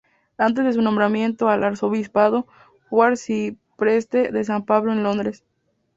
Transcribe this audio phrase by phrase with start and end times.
[0.39, 2.47] Antes de su nombramiento al arzobispado,
[2.89, 5.43] fue arcipreste de San Pablo en Londres.